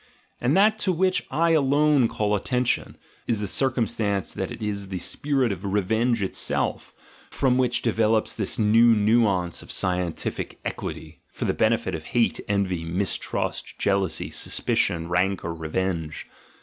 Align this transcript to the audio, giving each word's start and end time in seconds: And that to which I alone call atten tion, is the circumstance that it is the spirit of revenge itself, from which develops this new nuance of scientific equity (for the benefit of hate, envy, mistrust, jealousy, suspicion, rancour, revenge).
And 0.39 0.57
that 0.57 0.79
to 0.79 0.91
which 0.91 1.27
I 1.29 1.51
alone 1.51 2.07
call 2.07 2.33
atten 2.35 2.65
tion, 2.65 2.97
is 3.27 3.39
the 3.39 3.47
circumstance 3.47 4.31
that 4.31 4.49
it 4.51 4.63
is 4.63 4.87
the 4.87 4.97
spirit 4.97 5.51
of 5.51 5.63
revenge 5.63 6.23
itself, 6.23 6.95
from 7.29 7.59
which 7.59 7.83
develops 7.83 8.33
this 8.33 8.57
new 8.57 8.95
nuance 8.95 9.61
of 9.61 9.71
scientific 9.71 10.57
equity 10.65 11.19
(for 11.27 11.45
the 11.45 11.53
benefit 11.53 11.93
of 11.93 12.05
hate, 12.17 12.39
envy, 12.47 12.83
mistrust, 12.83 13.77
jealousy, 13.77 14.31
suspicion, 14.31 15.07
rancour, 15.07 15.53
revenge). 15.53 16.25